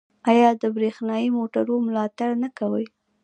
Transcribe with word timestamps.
آیا 0.31 0.49
د 0.61 0.63
بریښنايي 0.75 1.29
موټرو 1.37 1.75
ملاتړ 1.87 2.29
نه 2.43 2.49
کوي؟ 2.57 2.85